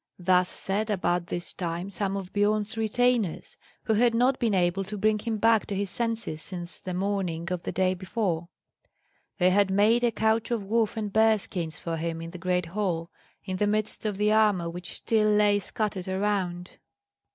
[0.17, 4.97] Thus said, about this time, some of Biorn's retainers, who had not been able to
[4.97, 8.49] bring him back to his senses since the morning of the day before:
[9.37, 12.65] they had made a couch of wolf and bear skins for him in the great
[12.65, 13.11] hall,
[13.45, 16.79] in the midst of the armour which still lay scattered around.